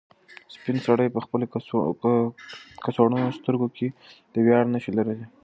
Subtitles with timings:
[0.53, 1.41] سپین سرې په خپل
[2.83, 3.87] کڅوړنو سترګو کې
[4.33, 5.25] د ویاړ نښې لرلې.